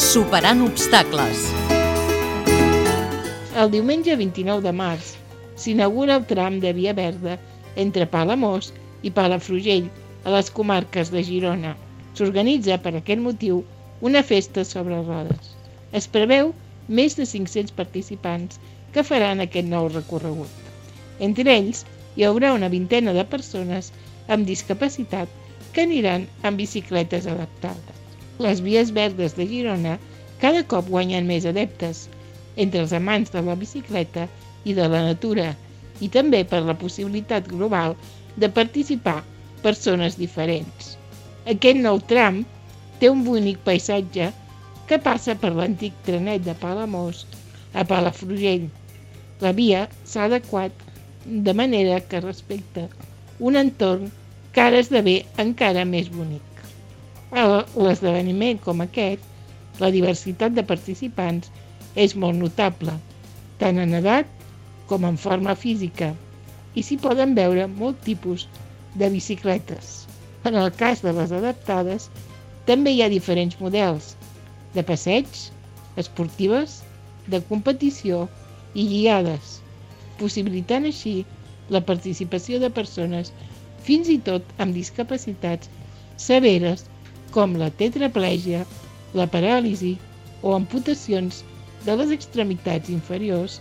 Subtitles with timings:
[0.00, 1.42] Superant obstacles.
[3.60, 5.10] El diumenge 29 de març
[5.60, 7.34] s'inaugura el tram de Via Verda
[7.76, 8.70] entre Palamós
[9.02, 9.90] i Palafrugell,
[10.24, 11.74] a les comarques de Girona.
[12.16, 13.60] S'organitza per aquest motiu
[14.00, 15.52] una festa sobre rodes.
[15.92, 16.54] Es preveu
[16.88, 18.60] més de 500 participants
[18.96, 20.52] que faran aquest nou recorregut.
[21.20, 21.84] Entre ells
[22.16, 23.92] hi haurà una vintena de persones
[24.28, 25.28] amb discapacitat
[25.76, 27.91] que aniran amb bicicletes adaptades.
[28.38, 29.98] Les vies verdes de Girona
[30.40, 32.06] cada cop guanyen més adeptes
[32.56, 34.28] entre els amants de la bicicleta
[34.64, 35.52] i de la natura
[36.00, 37.94] i també per la possibilitat global
[38.36, 39.20] de participar
[39.62, 40.96] persones diferents.
[41.54, 42.42] Aquest nou tram
[43.00, 44.30] té un bonic paisatge
[44.90, 47.24] que passa per l'antic trenet de Palamós
[47.72, 48.68] a Palafrugell.
[49.44, 50.86] La via s'ha adequat
[51.48, 52.88] de manera que respecta
[53.38, 54.10] un entorn
[54.52, 56.51] que ara esdevé encara més bonic.
[57.32, 57.42] A
[57.80, 59.22] l'esdeveniment com aquest,
[59.80, 61.48] la diversitat de participants
[62.02, 62.92] és molt notable,
[63.62, 64.28] tant en edat
[64.90, 66.10] com en forma física,
[66.76, 68.44] i s'hi poden veure molt tipus
[69.00, 69.94] de bicicletes.
[70.44, 72.10] En el cas de les adaptades,
[72.68, 74.12] també hi ha diferents models,
[74.76, 75.28] de passeig,
[76.04, 76.82] esportives,
[77.32, 78.26] de competició
[78.76, 79.58] i guiades,
[80.20, 81.22] possibilitant així
[81.72, 83.32] la participació de persones
[83.88, 85.72] fins i tot amb discapacitats
[86.20, 86.90] severes
[87.34, 88.60] com la tetraplègia,
[89.18, 89.92] la paràlisi
[90.42, 91.34] o amputacions
[91.86, 93.52] de les extremitats inferiors,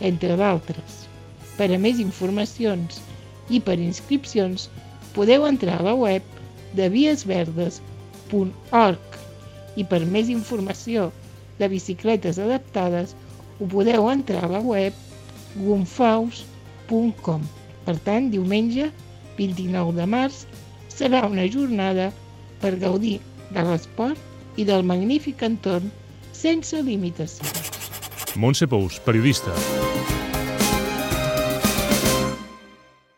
[0.00, 0.90] entre d'altres.
[1.56, 3.00] Per a més informacions
[3.50, 4.68] i per inscripcions
[5.16, 6.22] podeu entrar a la web
[6.78, 8.98] de viesverdes.org
[9.76, 11.10] i per més informació
[11.60, 13.08] de bicicletes adaptades
[13.60, 14.92] ho podeu entrar a la web
[15.60, 17.42] gunfaus.com.
[17.84, 18.84] Per tant, diumenge
[19.36, 20.36] 29 de març
[20.94, 22.06] serà una jornada
[22.60, 23.18] per gaudir
[23.50, 25.90] de l'esport i del magnífic entorn
[26.32, 27.70] sense limitacions.
[28.36, 29.79] Montse Pous, periodista.